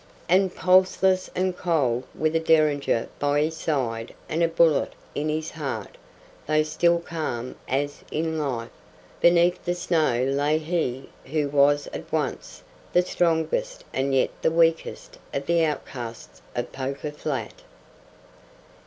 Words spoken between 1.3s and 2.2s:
and cold,